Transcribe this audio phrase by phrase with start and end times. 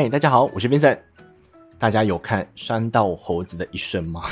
[0.00, 0.96] 嗨，大家好，我是边晨。
[1.76, 4.22] 大家有看《山道猴子的一生》吗？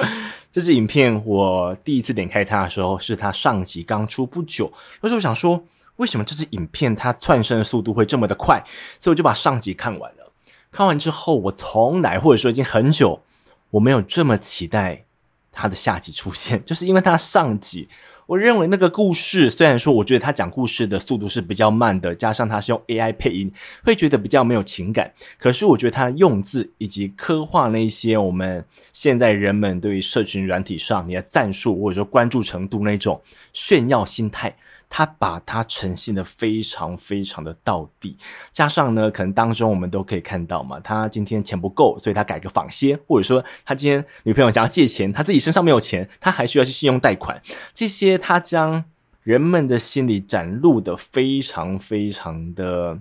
[0.52, 4.70] 这支影片我第一次点开它的时候，是它上集刚出不久。
[5.00, 5.64] 那时候我想说，
[5.96, 8.62] 为什么这支影片它窜升的速度会这么的快？
[9.00, 10.30] 所以我就把上集看完了。
[10.70, 13.22] 看完之后，我从来或者说已经很久，
[13.70, 15.06] 我没有这么期待
[15.50, 17.88] 它的下集出现，就是因为它上集。
[18.26, 23.52] 我认为那个故事，虽然说我觉得他讲故事的速度是比较慢的，加上他是用 AI 配音，
[23.84, 25.12] 会觉得比较没有情感。
[25.38, 33.20] 可是我觉得他用字以及刻画那些我们现在人们对于社群软体上你的赞数或者说关注程度那种
[33.52, 34.52] 炫耀心态。
[34.88, 38.16] 他把它呈现的非常非常的到底，
[38.52, 47.40] 加上呢，可能当中我们都可以看到嘛，他今天钱不够，所以他改个仿些，或者说他今天女朋友想要借钱，他自己身上没有钱，他还需要去信用贷款，
[47.74, 48.84] 这些他将
[49.22, 53.00] 人们的心理展露的非常非常的。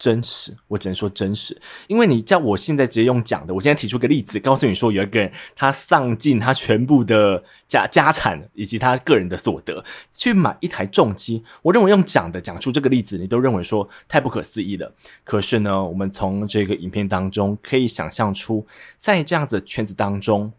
[0.00, 1.54] 真实，我只能说真实，
[1.86, 14.90] 因为你叫我现在直接用讲的，我现在提出个例子，告诉你说有一个人他丧尽他全部的家家产以及他个人的所得去买一台重机，我认为用讲的讲出这个例子，你都认为说太不可思议了。
[15.22, 20.50] 可是呢，我们从这个影片当中可以想象出，在这样子的圈子当中，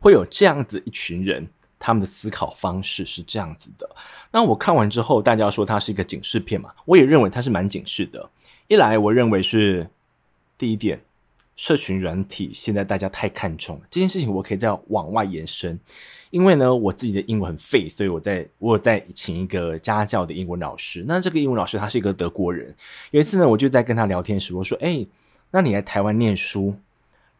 [0.00, 1.48] 会有这样子一群人，
[1.84, 3.90] 他们的思考方式是这样子的。
[4.30, 8.30] 那我看完之后，大家说它是一个警示片嘛，我也认为它是蛮警示的。
[8.68, 9.88] 一来，我认为是
[10.56, 11.02] 第一点，
[11.56, 15.76] 社群软体现在大家太看重这件事情，我可以再往外延伸。
[16.30, 21.04] 因为呢，我自己的英文很废，所以我在我有在请一个家教的英文老师。
[21.06, 22.72] 那这个英文老师他是一个德国人。
[23.10, 25.04] 有一次呢，我就在跟他聊天时，我说：“哎，
[25.50, 26.74] 那你来台湾念书，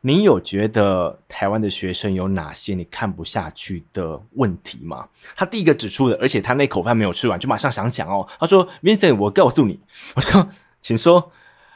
[0.02, 8.28] 你有觉得台湾的学生有哪些你看不下去的问题吗？”他第一个指出的，而且他那口饭没有吃完，就马上想讲哦。
[8.38, 9.80] 他说：“Vincent，我告诉你。”
[10.14, 10.46] 我说。
[10.80, 11.30] 请说。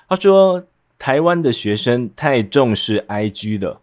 [0.08, 0.66] 他说
[0.98, 3.80] 台湾的学生太重视 IG 了。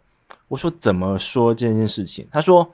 [0.49, 2.27] 我说怎么说这件事情？
[2.29, 2.69] 他说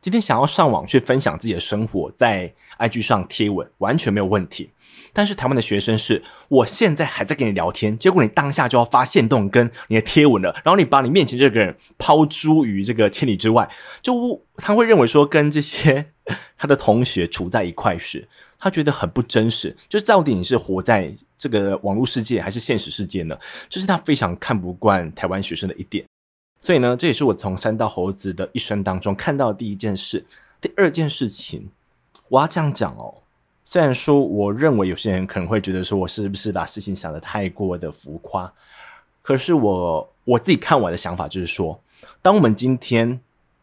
[0.00, 4.70] 今天想要上网去分享自己的生活，在 IG 上贴文完全没有问题。
[5.12, 13.68] 但是台湾的学生是，我现在还在跟你聊天，结果你当下就要发限动跟你的贴文了，然后你把你面前这个人抛诸于这个千里之外，
[14.02, 16.12] 就他会认为说跟这些
[16.56, 18.28] 他的同学处在一块时，
[18.58, 19.76] 他觉得很不真实。
[19.88, 23.38] 就到底你是活在这个网络世界还是现实世界呢？
[23.68, 26.04] 这是他非常看不惯台湾学生的一点。
[26.60, 30.26] 所以呢，这也是我从山道猴子的一生当中看到的第一件事。
[30.60, 31.70] 第二件事情，
[32.28, 33.14] 我要这样讲哦。
[33.64, 38.52] 虽然说，我认为有些人可能会觉得说我是不是把事情想得太过的浮夸，
[39.22, 41.80] 可是我我自己看我的想法就是说，
[42.20, 43.20] 当我们今天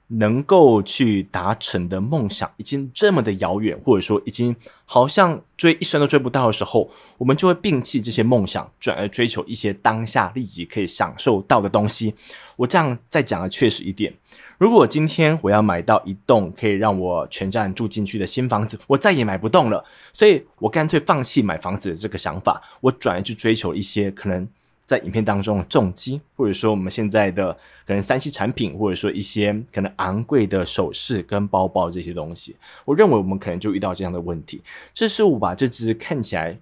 [0.10, 4.56] 能够去达成的梦想已经这么的遥远，或者说已经
[4.86, 12.16] 好像追一生都追不到的时候，我们就会摒弃这些梦想，转而追求一些当下立即可以享受到的东西。
[12.56, 14.14] 我这样再讲的确实一点。
[14.58, 24.48] 如果今天我要买到一栋可以让我全家人住进去的新房子，我再也买不动了，所以我干脆放弃买房子的这个想法，我转而去追求一些可能
[24.84, 27.54] 在影片当中的重机，或者说我们现在的
[27.86, 32.56] 可能 3C 产品，或者说一些可能昂贵的首饰跟包包这些东西。
[32.84, 34.64] 我认为我们可能就遇到这样的问题。
[34.92, 36.58] 这是我把这支看起来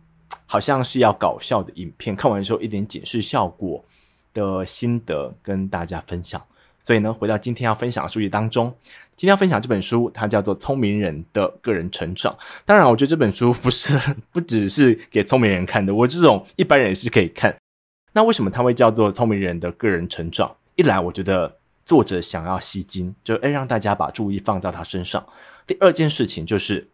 [0.45, 3.81] 好像是要搞笑的影片看完之后一点警示效果
[4.33, 6.43] 的心得跟大家分享。
[6.85, 8.73] 所以呢，回到今天要分享的书籍当中，
[9.15, 12.31] 今天要分享这本书，它叫做《聪明人的个人成长》。
[12.63, 13.97] 当然，我觉得这本书不是
[14.31, 17.55] 不只是给聪明人看的，我这种一般人也是可以看。
[18.13, 20.47] 那为什么它会叫做《聪明人的个人成长》？
[20.75, 25.25] 一来，我觉得作者想要吸睛，就诶让大家把注意放在他身上。
[25.65, 26.87] 第二件事情就是。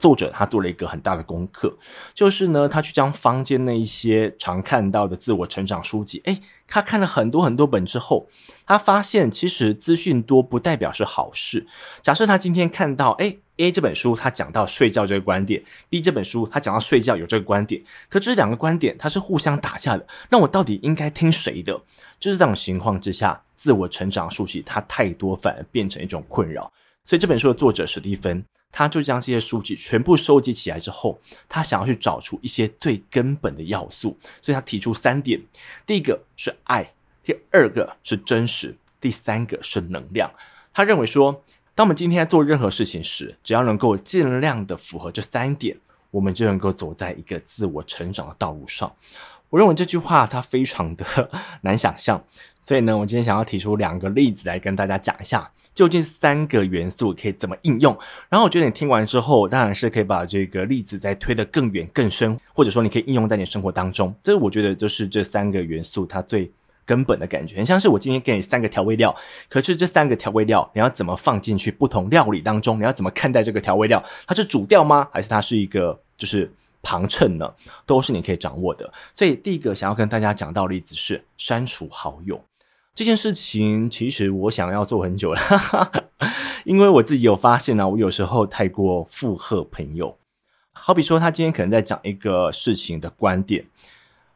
[0.00, 1.76] 作者他做了一个很大的功课，
[2.14, 8.26] 就是呢，他去将坊间那一些常看到的自我成长书籍，诶，他看了很多很多本之后，
[8.64, 11.66] 他发现其实资讯多不代表是好事。
[12.00, 21.78] 假设他今天看到，诶，A 这本书他讲到睡觉这个观点，B 这本书他讲到睡觉有这个观点，可这两个观点它是互相打架的，那我到底应该听谁的？
[22.18, 26.72] 就是这种情况之下，自我成长书籍它太多，反而变成一种困扰。
[27.04, 28.42] 所以这本书的作者史蒂芬。
[28.72, 35.40] 他就将这些数据全部收集起来之后，他想要去找出一些最根本的要素，所以他提出三点：
[35.86, 40.32] 第一个是爱，第二个是真实，第三个是能量。
[40.72, 45.76] 他认为说，当我们今天在做任何事情时，只要能够尽量的符合这三点，
[46.10, 48.90] 我们就能够走在一个自我成长的道路上。
[49.52, 51.04] 我认为这句话它非常的
[51.60, 52.24] 难想象，
[52.62, 57.94] 所以呢，我今天想要提出两个例子来跟大家讲一下，究竟三个元素可以怎么应用。
[58.30, 64.14] 然后我觉得你听完之后，当然是可以把这个例子再推得更远更深，或者说你可以应用在你生活当中。
[64.22, 66.50] 这我觉得就是这三个元素它最
[66.86, 69.14] 根本的感觉，很像是我今天给你三个调味料，
[69.50, 72.78] 可是这三个调味料你要怎么放进去不同料理当中？
[72.78, 74.02] 你要怎么看待这个调味料？
[74.26, 75.06] 它是主调吗？
[75.12, 76.50] 还是它是一个就是？
[76.82, 77.54] 旁衬呢，
[77.86, 78.92] 都是你可以掌握的。
[79.14, 82.44] 所以第一个想要跟大家讲到的例子是删除好友
[82.94, 85.40] 这件事情，其实我想要做很久了，
[86.66, 90.18] 因为我自己有发现呢，我有时候太过附和朋友。
[90.74, 93.64] 好比说，他今天可能在讲一个事情的观点，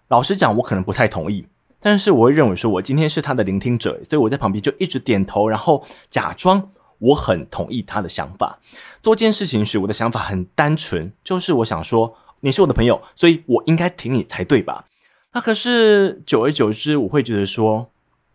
[0.08, 1.46] 老实讲，我可能不太同意，
[1.80, 8.58] 但是我会认为说，我今天是他的聆听者，所以我在旁边就一直点头，然后假装我很同意他的想法。
[9.02, 12.16] 做这件事情时，我的想法很单纯，就是我想说。
[12.40, 14.84] 你是我的朋友，所以我应该挺你才对吧？
[15.32, 17.90] 那可是久而久之，我会觉得说，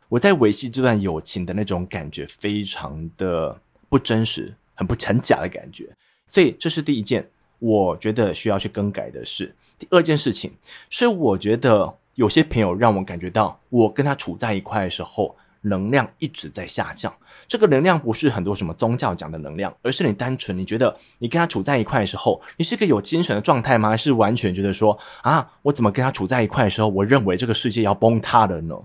[0.10, 3.60] 我在维系这段友情的那种感觉非常的
[3.90, 5.90] 不真实，很不很假的感觉。
[6.28, 9.56] 所以这是第一件，我觉得需要去更改的事。
[9.80, 10.54] 第二件事情
[10.90, 15.36] 是，我觉得有些朋友让我感觉到，我跟他处在一块的时候。
[15.62, 17.14] 能量一直在下降，
[17.48, 23.90] 这个能量不是很多什么宗教讲的能量，而是你单纯你觉得你跟他处在一块的时候，你是一个有精神的状态吗？
[23.90, 28.76] 还是完全觉得说啊，我怎么跟他处在一块的时候，我认为这个世界要崩塌了呢？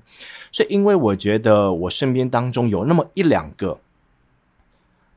[0.52, 3.79] 是因为我觉得我身边当中有那么一两个。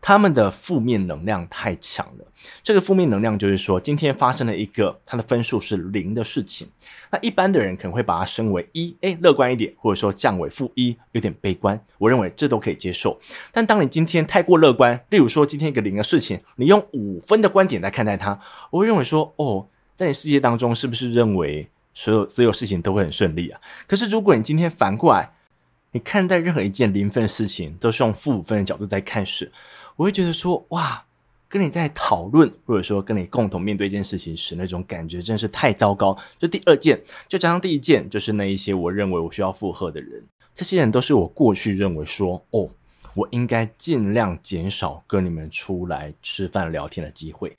[0.02, 2.26] 他们的负面能量太强了。
[2.64, 6.68] 这个负面能量就是说，今天发生了一个它的分数是零的事情，
[7.12, 11.80] 那一般的人可能会把它升为一，哎，乐观一点，或者说降为负一，有点悲观。
[11.98, 13.20] 我认为这都可以接受。
[13.52, 18.40] 但当你今天太过乐观，例如说今天一个零的事情，你用五分的观点来看待它，
[18.72, 19.68] 我会认为说，哦，
[19.98, 23.60] 在你世界当中是不是认为所有所有事情都会很顺利啊？
[23.86, 25.34] 可是如果你今天反过来，
[25.92, 29.52] 你看待任何一件零分的事情，都是用负五分的角度在看时，
[30.00, 31.06] 我会觉得说，哇，
[31.50, 36.18] 跟你在讨论，或者说跟你共同面对一件事情时，那种感觉真是太糟糕。
[36.38, 36.98] 这第二件，
[37.28, 40.24] 就加上第一件，就是那一些我认为我需要附和的人，
[40.56, 42.70] 这些人都是我过去认为说，哦，
[43.14, 47.50] 我应该尽量减少跟你们出来吃饭聊天的机会。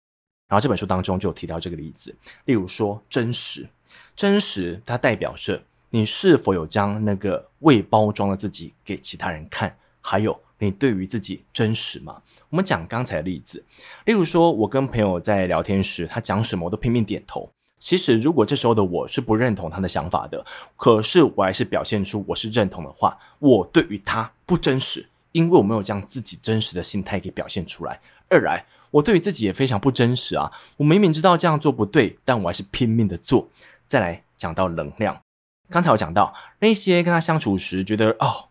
[0.49, 2.17] 然后这本书当中就提到这个例子，
[2.47, 3.69] 例如说真实，
[4.17, 10.41] 真实它代表着你是否有将那个未包装的自己给其他人看，还有。
[10.61, 12.23] 你对于自己真实吗？
[12.51, 13.65] 我们讲刚才的例子，
[14.05, 17.51] 例如说，我跟朋友在聊天时，他讲什么我都拼命点头。
[17.79, 20.45] 其实，如果这时候的我是不认同他的想法的，
[20.77, 27.99] 可是我还是表现出我是认同的话，我对于他不真实，因为我没有将自己真实的心态给表现出来。
[28.29, 30.53] 二来，我对于自己也非常不真实啊！
[30.77, 33.49] 我明明知道这样做不对，但我还是拼命的做。
[33.89, 35.23] 再来讲到能量，
[35.71, 38.50] 刚才我讲到那些跟他相处时觉得哦。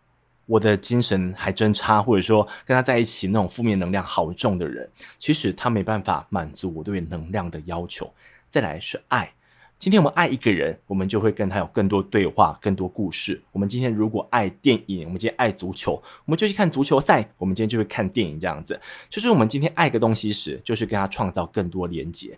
[0.50, 8.12] 我的精神还真差，或者说跟他在一起那种负面能量好重的人，其实他没办法满足我对能量的要求。
[8.50, 9.32] 再来是爱，
[9.78, 13.40] 今天我们爱一个人，我们就会跟他有更多对话、更多故事。
[13.52, 17.30] 我们今天如果爱电影，我们今天爱足球，我们就去看足球赛。
[17.38, 22.36] 我们今天就会看电影，这样子，就是我们今天爱个东西时，就是跟他创造更多连结。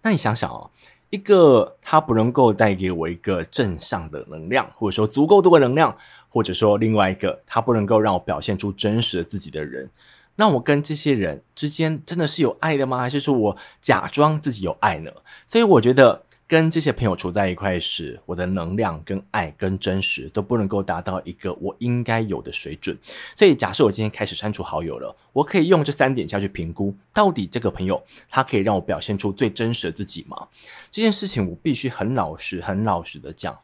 [0.00, 0.70] 那你想想哦。
[1.10, 5.96] 一个他不能够带给我一个正向的能量，或者说足够多的能量，
[6.28, 9.90] 或者说另外一个他不能够让我表现出真实的自己的人，
[10.36, 12.98] 那我跟这些人之间真的是有爱的吗？
[12.98, 15.10] 还是说我假装自己有爱呢？
[15.46, 16.24] 所以我觉得。
[16.48, 22.96] 跟这些朋友处在一块时，我的能量跟爱跟真实都不能够达到一个我应该有的水准。
[23.36, 30.48] 所以，假设我今天开始删除好友了，我可以用这三点下去评估，到底这个朋友他可以让我表现出最真实的自己吗？
[30.90, 33.58] 这件事情我必须很老实、很老实的讲，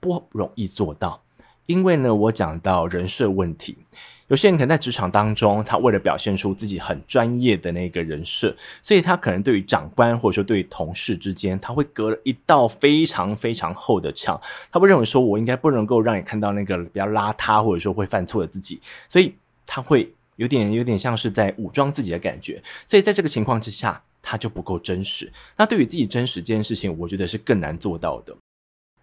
[0.00, 1.22] 不容易做到，
[1.66, 3.76] 因为呢，我讲到人设问题。
[4.32, 14.40] 有些人可能在职场当中，他为了表现出自己很专业的那个人设，所以他可能对于长官或者说对于同事之间，他会隔了一道非常非常厚的墙。
[14.70, 19.34] 他会认为说，我应该不能够让你看到那个比较邋遢或者说会犯错的自己，所以
[19.66, 22.58] 他会有点有点像是在武装自己的感觉。
[22.86, 25.30] 所以在这个情况之下，他就不够真实。
[25.58, 28.34] 那对于自己真实这件事情，我觉得是更难做到的。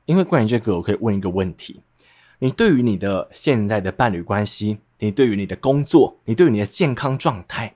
[0.05, 1.79] 因为关于这个，我可以问一个问题：
[2.39, 4.79] 你对于你的现在的伴侣关系？
[4.99, 7.75] 你对于你的工作，你对于你的健康状态，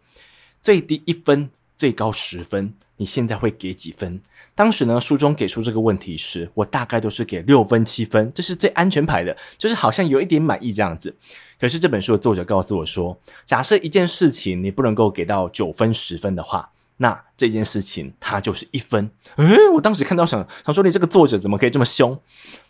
[0.60, 4.22] 最低一分，最高十分，你现在会给几分？
[4.56, 11.16] 当时呢，书中给出这个问题时，我大概都是给六分、七分，这是最安全牌的，就是好像有一点满意这样子。
[11.60, 19.10] 可是这本书的作者告诉我说，假设一件事情你不能够给到九分、十分的话，那这件事情它就是一分。
[19.38, 22.20] 诶，我当时看到想想说，你这个作者怎么可以这么凶？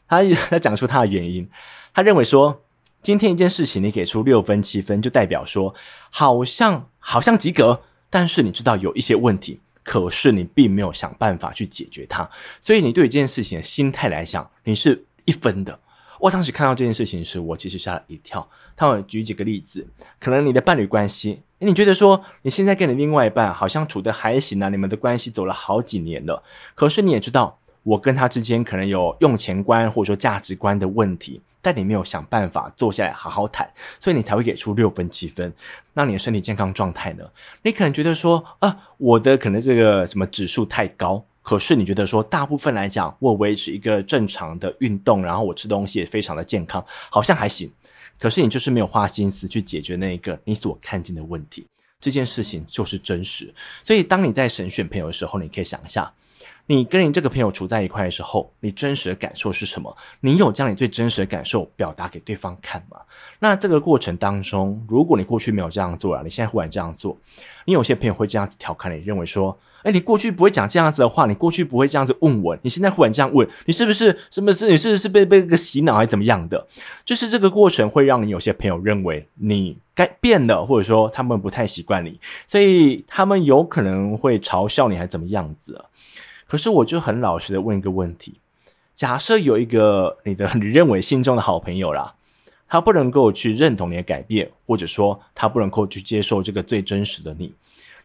[0.08, 1.50] 他他讲出他的原因，
[1.94, 2.62] 他认为说，
[3.02, 5.76] 今天一件事情你给出六分七分，就代表说
[6.10, 15.80] 好像好像及格，但是你知道有一些问题，可是你并没有想办法去解决它，所以你对这件事情的心态来讲，你是一分的。
[16.20, 18.48] 我当时看到这件事情时，我其实吓了一跳。
[18.76, 19.86] 他会举几个例子，
[20.20, 26.42] 可能你的伴侣关系，你觉得说你现在跟你另外一半好像处得还行啊，你们的关系走了好几年了，
[26.74, 33.68] 可是你也知道，我跟他之间可能有用钱观或者说价值观的问题，但你没有想办法坐下来好好谈，
[34.00, 35.52] 所以你才会给出六分七分。
[35.94, 37.24] 那你的身体健康状态呢？
[37.64, 41.26] 你可能觉得说啊，我的可能这个什么指数太高。
[41.42, 47.70] 可是你觉得说，大部分来讲，我维持一个正常的运动，然后我吃东西也非常的健康，好像还行。
[48.18, 51.68] 可是你就是没有花心思去解决那一个你所看见的问题，
[52.00, 53.54] 这件事情就是真实。
[53.84, 56.14] 所以当你在审选朋友的时候，你可以想一下，
[56.68, 59.96] 你跟你这个朋友处在一块的时候，你真实的感受是什么？
[60.22, 62.98] 你有将你最真实的感受表达给对方看吗？
[63.40, 67.18] 那这个过程当中，如果你过去没有这样做啊，你现在忽然这样做，
[67.66, 69.58] 你有些朋友会这样子调侃你，认为说。
[69.84, 74.18] 哎，你过去不会讲这样子的话，你过去不会这样子问我，你现在忽然这样问，你是不是？
[74.32, 74.70] 是不是？
[74.72, 76.66] 你是不是被被个洗脑还是怎么样的？
[77.04, 82.18] 就是这个过程会让你有些朋友认为你该变了，或者说他们不太习惯你，
[82.48, 85.84] 所以他们有可能会嘲笑你还怎么样子？
[86.54, 88.40] 可是我就很老实的问一个问题：
[88.94, 92.14] 假设有一个你的你认为心中的好朋友啦，
[92.68, 97.56] 他不能够去认同你的改变，或者说他不能够去接受这个最真实的你。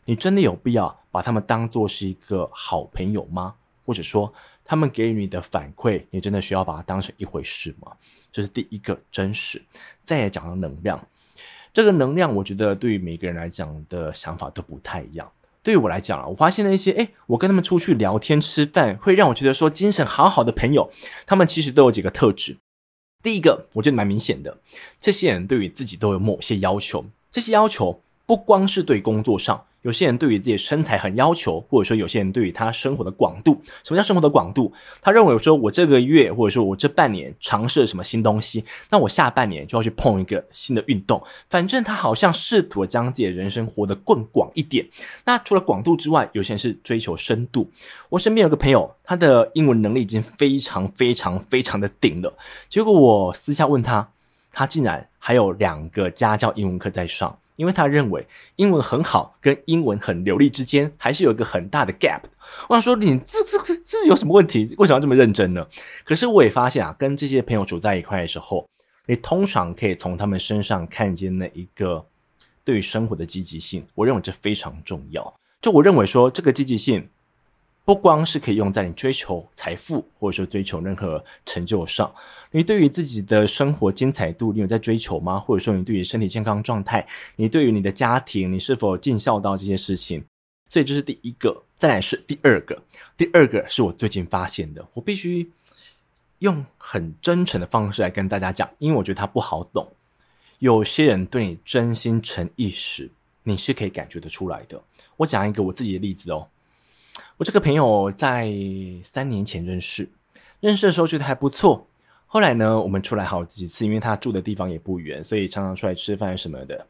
[0.07, 3.55] 你真的有必要把他们当作是一个好朋友吗？
[3.85, 4.33] 或者说，
[4.65, 7.93] 他们给予你的反馈，你真的需要把它当成一回事吗？
[8.33, 9.61] 这是第一个真实。
[10.05, 10.99] 再来讲到能量，
[11.71, 15.31] 这个能量，我觉得对于每个人来讲的想法都不太一样。
[15.69, 20.91] 对于我来讲啊，我发现了一些，诶，我跟他们出去聊天吃饭，会让我觉得说精神好好的朋友，
[21.27, 22.57] 他们其实都有几个特质。
[23.23, 24.57] 第一个，我觉得蛮明显的，
[24.99, 29.67] 这些人对于自己都有某些要求，这些要求不光是对工作上。
[29.83, 34.73] 有些人对于自己身材很要求，或者说有些人对于他生活的广度，什么叫生活的广度？
[35.01, 41.23] 他认为说，我这个月或者说我这半年尝试了什么新东西，那我下半年就要去碰一个新的运动。
[41.49, 44.87] 反正他好像试图将自己的人生活得更广一点。
[45.25, 47.71] 那除了广度之外，有些人是追求深度。
[48.09, 52.35] 我身边有个朋友，他的英文能力已经非常非常非常的顶了，
[52.69, 54.11] 结果我私下问他，
[54.53, 57.39] 他竟然还有两个家教英文课在上。
[57.59, 58.25] 因为他认为
[58.55, 62.21] 英文很好跟英文很流利之间还是有一个很大的 gap。
[62.69, 64.61] 我想说，你这这这有什么问题？
[64.79, 65.67] 为什么要这么认真呢？
[66.05, 68.65] 可是我也发现啊，跟这些朋友处在一块的时候，
[69.07, 72.07] 你通常可以从他们身上看见那一个
[72.65, 73.85] 对于生活的积极性。
[73.97, 75.35] 我认为这非常重要。
[75.61, 77.11] 就我认为说，这个积极性。
[77.89, 82.15] 不光是可以用在你追求财富，或者说追求任何成就上，
[82.51, 85.41] 你对于自己的生活精彩度，你有在追求吗？
[85.41, 90.23] 或者说你对于身体健康状态，你对于你的家庭，你是否尽孝道这些事情？
[90.69, 92.79] 所以这是第一个，再来是第二个，
[93.17, 95.51] 第二个是我最近发现的，我必须
[96.41, 99.91] 用很真诚的方式来跟大家讲，因为我觉得它不好懂。
[100.59, 103.11] 有些人对你真心诚意时，
[103.45, 104.79] 你是可以感觉得出来的。
[105.17, 106.47] 我讲一个我自己的例子哦。
[107.39, 108.53] 我这个朋友在
[109.05, 110.09] 三年前认识，
[110.59, 111.87] 认识的时候觉得还不错。
[112.27, 116.85] 后来呢，我们出来好几次，因为他住的地方也不远，所以常常出来吃饭什么的。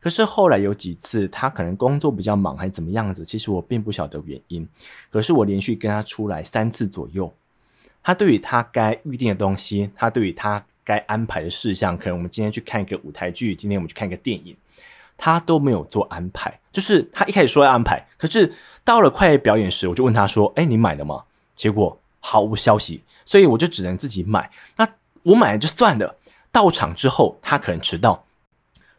[0.00, 4.66] 可是后来有几次，他可能工作比较忙，还是怎么样子，其实我并不晓得原因。
[5.10, 7.30] 可是我连续跟他出来三次左右，
[8.02, 14.56] 他对于他该预定的东西，他对于他该安排的事项，可能我们今天去看一个舞台剧，今天我们去看一个电影。
[15.16, 18.52] 他都没有做安排，就是他一开始说要安排，可是
[18.82, 24.50] 到了快表演时，我就问他说：“哎，你买了吗？”结果毫无消息，所以我就只能自己买。
[24.76, 24.88] 那
[25.22, 26.16] 我买了就算了。
[26.50, 28.24] 到场之后，他可能迟到，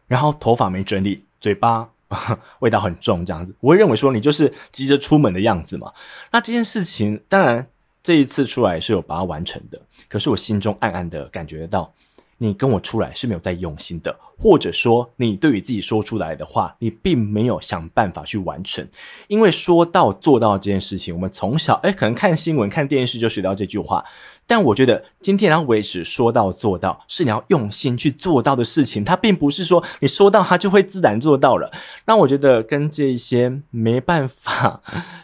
[0.08, 1.90] 然后头发没整理，嘴巴
[2.60, 5.94] 味道很重，这样子，我会认为说你就是急着出门的样子嘛。
[6.32, 7.66] 那这件事情，当然
[8.04, 11.94] 这一次出来是有把它完成的，可是我心中暗暗的感觉到。
[12.38, 18.86] 你跟我出来是没有在用心的，或者说你对于自己说出来的话，你并没有想办法去完成。
[19.28, 24.04] 因为说到做到这件事情，我们从小诶可能看新闻、看电视就学到这句话。
[24.48, 29.04] 但我觉得今天要维持说到做到，是你要用心去做到的事情。
[29.04, 31.72] 它并不是说你说到它就会自然做到了。
[32.06, 34.84] 那我觉得跟这些没办法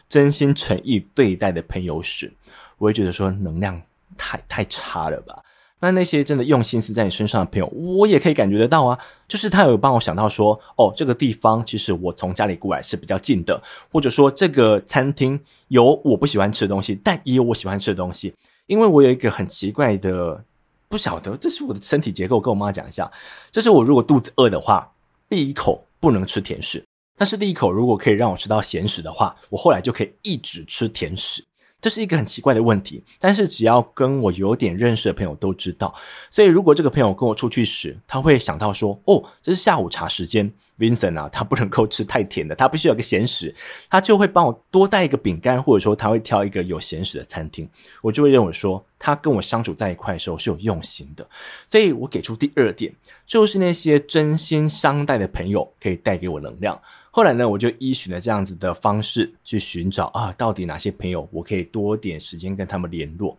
[0.09, 2.33] 真心诚意对待的朋友时，
[2.77, 3.79] 我会觉得说能量
[4.17, 5.37] 太太差了吧。
[5.81, 8.97] 那那些真的用心思在你身上的朋友，我也可以感觉得到啊。
[9.27, 13.61] 就是他有帮我想到说，哦，这个地方其实我从家里过来是比较近的，
[13.91, 18.33] 或者说这个餐厅有我不喜欢吃的东西，但也有我喜欢吃的东西。
[18.67, 20.43] 因为我有一个很奇怪的，
[20.87, 23.11] 不晓得这是我的身体结构，跟我妈讲一下，
[23.49, 24.89] 就是我如果肚子饿的话，
[25.27, 26.83] 第一口不能吃甜食，
[27.17, 31.43] 但是第一口如果可以让我吃到咸食的话，我后来就可以一直吃甜食。
[31.81, 35.91] 这是一个很奇怪的问题，但是只要跟我有点认识的朋友都知道。
[36.29, 43.53] 所以如果这个朋友跟我出去时，他会想到说：“哦，这是下午茶时间，Vincent 啊，他不能够吃太甜的，他必须要有个咸食。”
[43.89, 47.67] 他就会帮我多带一个饼干，或者说他会挑一个有咸食的餐厅。
[48.03, 51.27] 我就会认为说，他跟我相处在一块的时候是有用心的。
[51.65, 52.93] 所以我给出第二点，
[53.25, 56.79] 就是那些真心相待的朋友可以带给我能量。
[57.13, 63.37] 后来呢，我就依循了这样子的方式去寻找啊，到底哪些朋友我可以多点时间跟他们联络。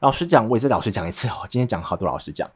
[0.00, 2.50] 老实讲，我也再老实讲一次哦，今天讲好多老实讲，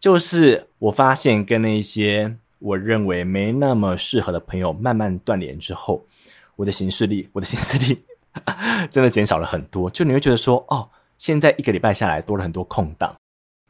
[0.00, 6.06] 就是我发现跟那些我认为没那么适合的朋友慢慢断联之后，
[6.56, 8.02] 我的行事力，我的行事力
[8.90, 9.90] 真的减少了很多。
[9.90, 10.88] 就你会觉得说，哦，
[11.18, 13.14] 现在一个礼拜下来多了很多空档，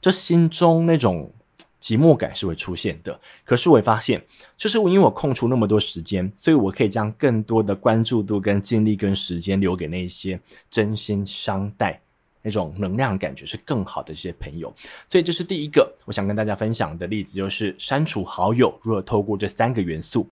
[0.00, 1.32] 就心中那种。
[1.80, 4.20] 寂寞感是会出现的，可是我也发现，
[4.56, 12.00] 就是因为我空出那么多时间，所以我可以将更多的关注度、跟精力、跟时间留给那些真心相待、
[12.42, 14.74] 那种能量感觉是更好的这些朋友。
[15.06, 20.26] 所以这是第一个我想跟大家分享的例子，就是删除好友如何透过这三个元素。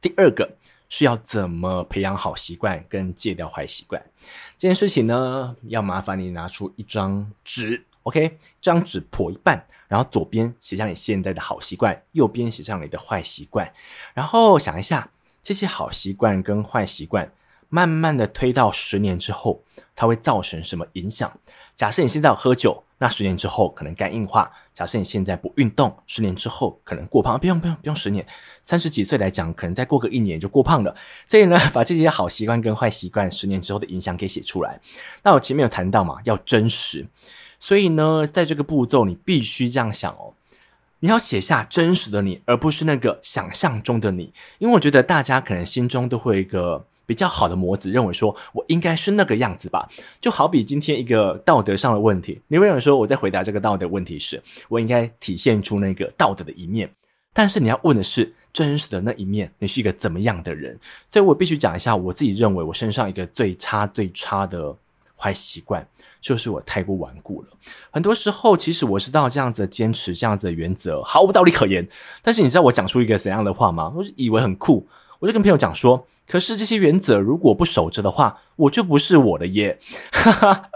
[0.00, 0.52] 第二个
[0.88, 4.02] 是要怎么培养好习惯跟戒掉坏习惯。
[4.58, 7.80] 这件事情呢，要麻烦你拿出一张纸。
[8.04, 13.72] OK，这张纸破一半，然后左边写下你现在的好习惯，右边写上你的坏习惯，
[14.14, 17.32] 然后想一下这些好习惯跟坏习惯，
[17.68, 19.62] 慢慢的推到十年之后，
[19.94, 21.32] 它会造成什么影响？
[21.76, 27.38] 假设你现在有喝酒，那十年之后可能肝硬化；假设你现在不运动，十年之后可能过胖。
[27.38, 28.24] 不用不用不用，十年，
[28.62, 30.94] 三十几岁来讲，可能再过个一年就过胖了。
[31.26, 34.80] 所以呢，把这些好习惯跟坏习惯十年之后的影响给写出来。
[35.22, 37.06] 那我前面有谈到嘛，要真实。
[37.62, 40.34] 所以呢，在这个步骤，你必须这样想哦，
[40.98, 44.32] 你要写下真实的你，而不是那个想象中的你。
[44.58, 49.88] 因为我觉得大家可能心中都会有一个比较好的模子，认为说我应该是那个样子吧。
[50.20, 56.90] 就好比今天一个道德上的问题，你会认为说我在回答这个道德问题时，我应该体现出那个道德的一面。
[57.32, 60.76] 但是你要问的是真实的那一面，你是一个怎么样的人？
[61.06, 64.76] 所以我必须讲一下我自己认为我身上一个最差最差的
[65.22, 65.86] 坏习惯。
[66.20, 67.48] 就是我太过顽固了，
[67.90, 71.84] 很多时候其实我知道这样子坚持，这样子的原则毫无道理可言。
[72.22, 73.92] 但是你知道我讲出一个怎样的话吗？
[73.96, 74.86] 我以为很酷，
[75.18, 79.76] 我就跟朋友讲说，可是这些原则如果不守着的话，我就不是我的耶。
[80.12, 80.70] 哈哈，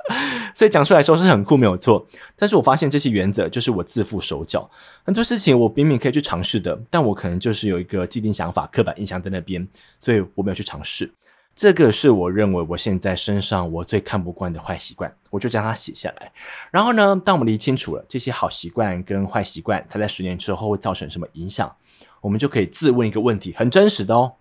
[0.53, 2.05] 所以讲出来说是很酷，没有错。
[2.35, 4.69] 但是我发现这些原则就是我自负手脚，
[5.05, 9.65] 很多事情我明明可以去尝试的，但我可能就是有一个既定想法、刻板印象在那边，
[10.01, 11.09] 所以我没有去尝试。
[11.57, 16.31] 这个是我认为我现在身上我最看不惯的坏习惯，我就将它写下来。
[16.71, 21.75] 然后呢，当我们理清楚了这些好习惯跟坏习惯，它在十年之后会造成什么影响，
[22.21, 24.35] 我们就可以自问一个问题，很真实的哦。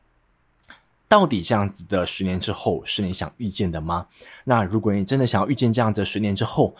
[1.07, 4.07] 到底这样子的十年之后是你想遇见的吗？
[4.43, 6.75] 那如果你真的想要遇见这样子的十年之后，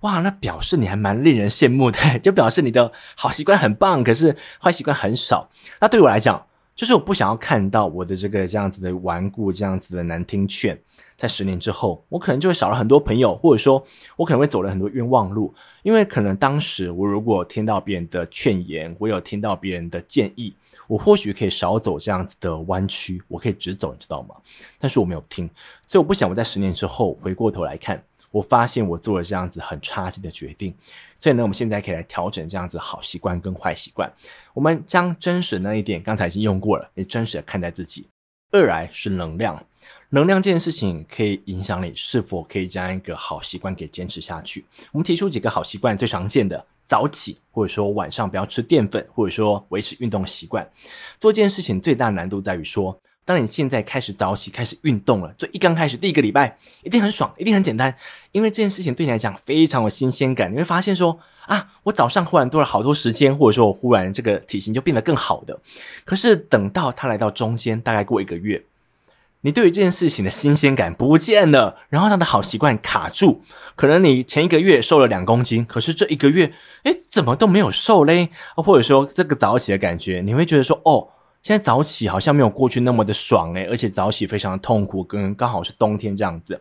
[0.00, 5.48] 哇，那表示你还蛮令人羡慕的， 就表示你的好习惯很棒，可是坏习惯很少。
[5.80, 6.44] 那对我来讲，
[6.76, 10.78] 就是我不想要看到我的这个这样子的顽固，这样子的难听劝，
[11.16, 13.82] 在十年之后，我可能就会少了很多朋友，或者说，
[14.14, 20.54] 我可能会走了很多冤枉路，因为可能当时我如果听到别人的劝言，我有听到别人的建议，
[20.86, 24.34] 我或许可以少走这样子的弯曲，我可以直走，你知道吗？
[24.78, 25.48] 但是我没有听，
[25.86, 28.04] 所以我不想我在十年之后回过头来看。
[28.36, 30.74] 我发现我做了这样子很差劲的决定，
[31.18, 34.12] 所以呢，我们现在可以来调整这样子好习惯跟坏习惯。
[34.52, 38.06] 我们将真实的那一点刚才已经用过了，你真实的看待自己。
[38.52, 39.64] 二来是能量，
[40.10, 44.66] 能量这件事情可以影响你是否可以将一个好习惯给坚持下去。
[44.92, 50.70] 我们提出几个好习惯，最常见的早起，或者说晚上不要吃淀粉，或者说维持运动习惯。
[51.18, 53.00] 做这件事情最大难度在于说。
[53.26, 57.92] 当你现在开始早起，开始运动了，这一刚开始第一个礼拜一定很爽，一定很简单，
[58.30, 60.52] 因为这件事情对你来讲非常有新鲜感。
[60.52, 65.58] 你会发现说啊，我早上忽然多了好多时间，或者说我忽然这个体型就变得更好的。
[66.04, 68.62] 可是等到它来到中间，大概过一个月，
[69.40, 73.42] 你对于这件事情的新鲜感不见了，然后它的好习惯卡住。
[73.74, 76.52] 可能你前一个月瘦了两公斤，可是这一个月，
[76.84, 78.30] 诶，怎么都没有瘦嘞？
[78.54, 81.08] 或者说这个早起的感觉，你会觉得说哦。
[81.46, 86.60] 现在早起好像没有过去那么的爽诶，而且早起非常的痛苦，跟刚好是冬天这样子。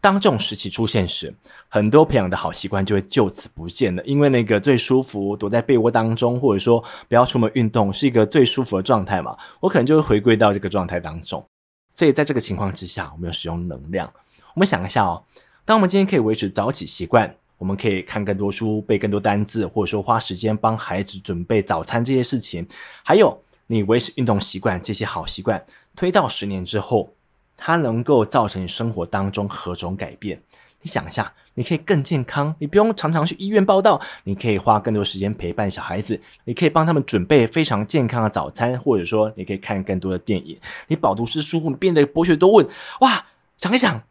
[0.00, 1.30] 当这种时期出现时，
[1.68, 4.02] 很多培养的好习惯就会就此不见了。
[4.04, 11.44] 因为那个最舒服躲在被窝当中，或者说不要出门运动，是一个最舒服的状态嘛，我可能就会回归到这个状态当中。
[11.90, 14.10] 所以在这个情况之下，我们要使用能量。
[14.54, 15.22] 我们想一下哦，
[15.66, 22.66] 当我们今天可以维持早起习惯，我们可以看更多书、背更多单字，或者说花时间帮孩子准备早餐这些事情，
[23.02, 25.64] 还有你维持运动习惯这些好习惯，
[25.96, 27.14] 推到十年之后，
[27.56, 30.42] 它能够造成你生活当中何种改变？
[30.82, 42.68] 你想一下，你可以更健康，你不用常常去医院报道，你可以花更多时间陪伴小孩子，你可以帮他们准备非常健康的早餐，或者说你可以看更多的电影，你饱读诗书，你变得博学多问，
[43.00, 43.26] 哇！
[43.56, 44.02] 想一想，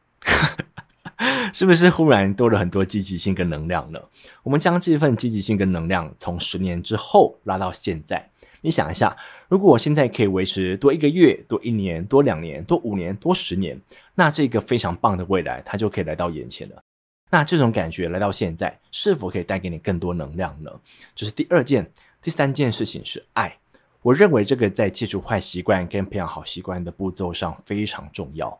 [1.53, 3.99] 是不是忽然多了很多积极性跟能量呢？
[4.41, 8.31] 我们将这份积极性跟能量从十年之后拉到现在。
[8.63, 9.15] 你想一下，
[9.49, 13.77] 如果我现在可以维持多一个月、多一年、多两年、多五年、多十年，
[14.15, 16.81] 那这个非常棒的未来，它就可以来到眼前了。
[17.29, 20.71] 那这种感觉来到现在，是否可以带给你更多能量呢？
[21.13, 23.53] 这是第二件，第三件事情是爱。
[24.01, 28.57] 我认为这个在戒除坏习惯跟培养好习惯的步骤上非常重要。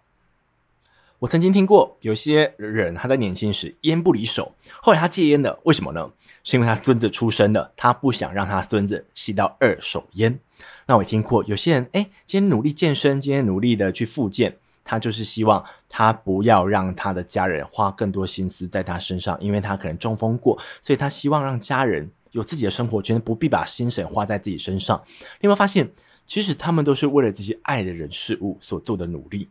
[1.23, 6.11] 我曾经听过有些人他在年轻时烟不离手，后来他戒烟了，为什么呢？
[6.43, 10.37] 是因为他孙子出生了，他不想让他孙子吸到二手烟。
[10.85, 25.01] 那我也听过有些人，诶，今天努力健身，今天努力的去复健，他就是希望他不要让他的家人花更多心思在他身上，因为他可能中风过，所以他希望让家人有自己的生活圈，不必把心神花在自己身上。
[25.39, 25.89] 你有没有发现，
[26.25, 29.47] 其实他们都是为了自己爱的人事物所做的努力？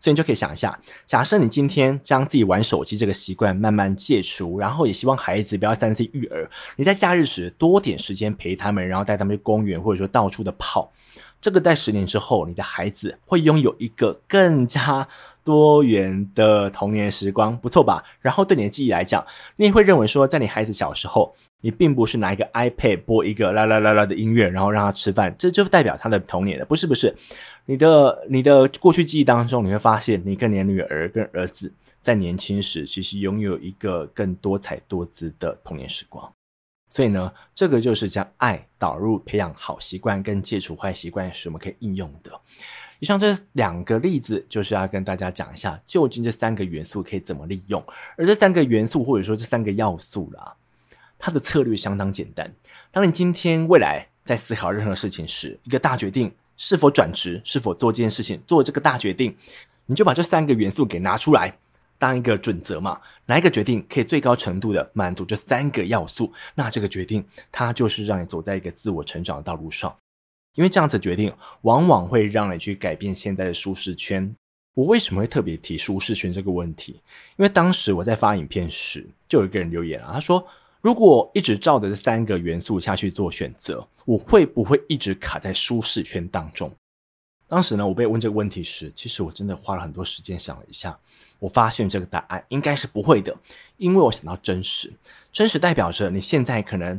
[0.00, 10.90] 所以你就可以想一下，假设你今天将自己玩手机这个习惯慢慢戒除，然后也希望孩子不要三 C 育儿，你在假日时多点时间陪他们，然后带他们去公园或者说到处的跑，
[11.38, 15.06] 这个在十年之后，你的孩子会拥有一个更加
[15.44, 18.02] 多元的童年时光，不错吧？
[18.20, 19.24] 然后对你的记忆来讲，
[19.56, 27.14] 你也会认为说，在你孩子小时候，你并不是拿一个 iPad 播一个啦啦啦啦的音乐，然后让他吃饭，这就代表他的童年的，不是不是。
[27.66, 31.72] 你的你的过去记忆当中，你会发现，你跟你的女儿跟儿子
[32.02, 36.30] 在年轻时，其实拥有一个更多彩多姿的童年时光。
[36.88, 42.32] 所以呢，这个就是将爱导入培养好习惯跟戒除坏习惯是，我们可以应用的。
[43.00, 47.84] 以上这两个例子，就是要跟大家讲一下，究竟这三个元素可以怎么利用。
[48.16, 50.54] 而这三个元素，或者说这三个要素啦，
[51.18, 52.54] 它的策略相当简单。
[52.92, 56.32] 当你今天未来在思考任何事情时，一个大决定。
[56.62, 57.40] 是否转职？
[57.42, 58.38] 是否做这件事情？
[58.46, 59.34] 做这个大决定，
[59.86, 61.56] 你就把这三个元素给拿出来
[61.98, 63.00] 当一个准则嘛。
[63.24, 66.30] 哪一个决定可以最高程度的满足这三个要素？
[66.54, 69.96] 那这个决定它就是让你走在一个自我成长的道路上。
[70.54, 71.32] 因为这样子决定
[71.62, 74.34] 往往会让你去改变现在的舒适圈。
[74.74, 76.92] 我为什么会特别提舒适圈这个问题？
[77.36, 80.46] 因为当时我在发影片时，就有一个人留言啊，他说。
[80.82, 86.72] 如果一直照着这三个元素下去做选择，我会不会一直卡在舒适圈当中？
[87.46, 90.98] 当时呢，我被问这个问题时，其实我真的花了很多时间想了一下。
[91.38, 93.36] 我发现这个答案应该是不会的，
[93.76, 94.90] 因为我想到真实。
[95.30, 96.98] 真实代表着你现在可能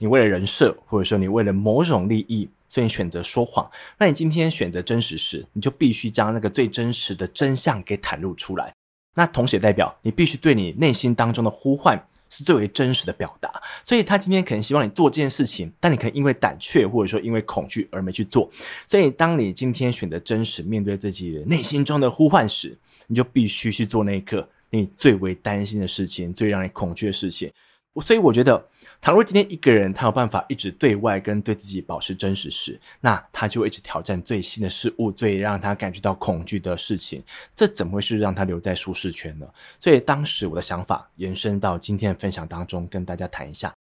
[0.00, 3.70] 你为了人设，或者说你为了某种利益，所以你选择说谎。
[3.96, 8.74] 那你今天选择真实时，你就必须将那个最真实的真相给袒露出来。
[9.14, 12.04] 那同时也代表你必须对你内心当中的呼唤。
[12.32, 13.50] 是最为真实的表达，
[13.82, 18.48] 所以他今天可能希望你做这件事情，但你可能因为胆怯或者说因为恐惧而没去做。
[18.86, 27.50] 所以，当你今天选择真实面对自己内心中的呼唤时，你就必须去做那一刻你最为担心的事情，最让你恐惧的事情。
[28.00, 28.68] 所以我觉得，
[29.00, 37.22] 倘若今天一个人他有办法一直对外跟对自己保持真实时，那他就一直挑战最新的事物，最让他感觉到恐惧的事情。
[37.52, 39.46] 这怎么会是让他留在舒适圈呢？
[39.80, 43.74] 所以当时我的想法延伸到今天的分享当中，跟大家谈一下。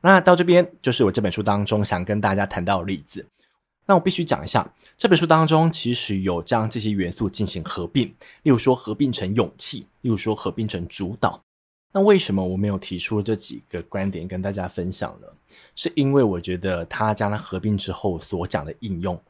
[0.00, 3.24] 那到这边就是我这本书当中想跟大家谈到的例子。
[3.86, 8.08] 那我必须讲一下，这本书当中其实有将这些元素进行合并，
[8.42, 11.40] 例如说合并成勇气，例如说合并成主导。
[11.92, 15.26] 那为什么我没有提出这几个观点跟大家分享呢？
[15.74, 19.20] 是因为我觉得它将它合并之后所讲的应用，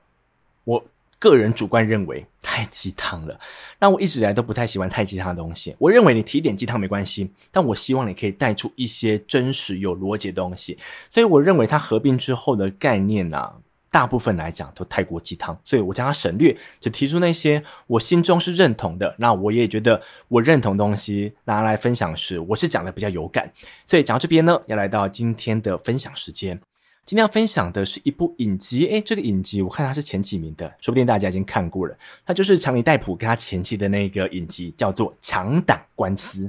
[0.65, 0.85] 我
[1.19, 3.39] 个人主观认为太鸡汤了。
[3.79, 5.75] 那我一直以来都不太喜欢太鸡汤的东西。
[5.79, 10.79] 我认为你提点鸡汤没关系，但我希望你可以带出一些真实有逻辑的东西。
[11.11, 13.57] 所以我认为它合并之后的概念啊。
[13.93, 19.15] 大部分来讲都太过鸡汤，所以我将它省略，只提出那些我心中是认同的。
[19.19, 23.53] 那我也觉得我认同东西拿来分享时，我是讲的比较有感。
[23.85, 26.59] 所以讲到这边呢，要来到今天的分享时间。
[27.05, 31.95] 今天要分享的是一部影集，诶，这个影集我看它是前几名的，说不定大家已经看过了。
[32.25, 36.45] 它就是强尼戴普跟他前妻的那个影集，叫做《强档官司》。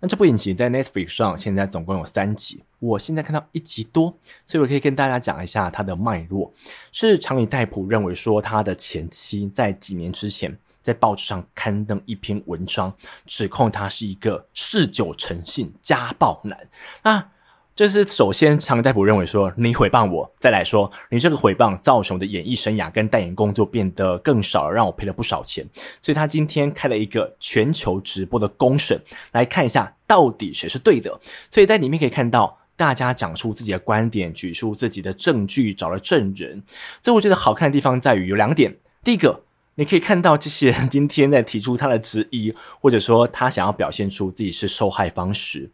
[0.00, 6.54] 那这部影集在 Netflix 上现在总共有三集，我现在看到一集多，所以我可以跟大家讲一下它的脉络。
[6.92, 12.94] 是强尼戴普认为说他的前妻在几年之前在报纸上刊登一篇文章，
[13.26, 16.56] 指控他是一个嗜酒成性家暴男。
[17.02, 17.30] 那
[17.78, 25.64] 就是首先，强尼戴普认为说你诽谤我，再来说你这个诽谤造成我的演艺生涯跟代言工作变得更少了，让我赔了不少钱。
[26.02, 31.20] 所以他今天开了一个全球直播的公审，来看一下到底谁是对的。
[31.48, 36.60] 所以在里面可以看到大家讲出自己的观点，举出自己的证据，找了证人。
[37.00, 39.44] 所以我觉得好看的地方在于有两点：第一个，
[39.76, 45.70] 你可以看到这些人今天在提出他的质疑，或者说他想要表现出自己是受害方时。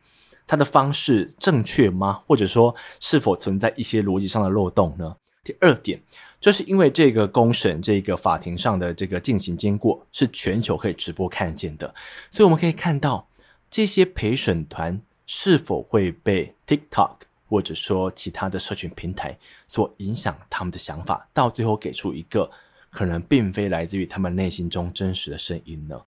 [0.46, 2.22] 他的方式正确吗？
[2.26, 5.16] 或者说是否存在一些逻辑上的漏洞呢？
[5.42, 6.00] 第二点，
[6.40, 11.94] 就是因为这个公审，这个法庭上的这个进行经过是全球可以直播看见的，
[12.30, 13.28] 所以我们可以看到
[13.68, 22.50] 这些陪审团是否会被 TikTok 或者说其他的社群平台所影响他们的想法，到最后给出一个
[22.88, 26.00] 可能并非来自于他们内心中真实的声音呢？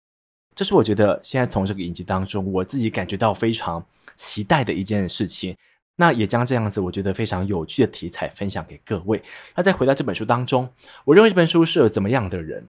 [0.55, 5.55] 这是我觉得现在从这个影集当中，我自己感觉到非常期待的一件事情。
[5.97, 9.21] 那也将这样子我觉得非常有趣的题材分享给各位。
[9.55, 10.67] 那再回到这本书当中，
[11.03, 12.67] 我认为这本书适合怎么样的人？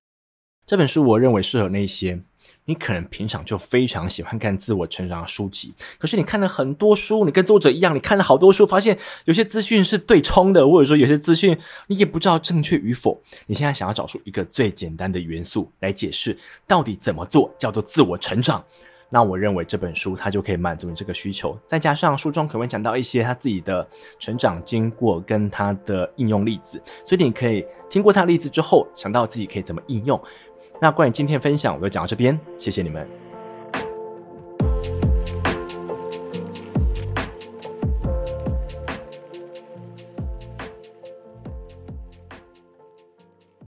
[0.67, 2.21] 这本书我认为适合那些。
[2.67, 13.23] 你可能平常就非常喜欢看自我成长的书籍，可是你看了很多书，你跟作者一样，你看了好多书，发现有些资讯是对冲的，或者说有些资讯你也不知道正确与否。
[13.47, 18.65] 你现在想要找出一个最简单的元素来解释到底怎么做叫做自我成长，
[19.11, 21.57] 那我认为这本书它就可以满足你这个需求。
[21.69, 30.21] 再加上书中可能会讲到一些他自己的成长经过跟他的应用例子，所以你可以听过他的例子之后，想到自己可以怎么应用。
[30.81, 33.26] 那关于今天的分享，我就讲到这边，谢谢你们。